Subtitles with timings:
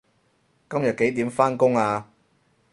[0.67, 2.09] 今日幾點返工啊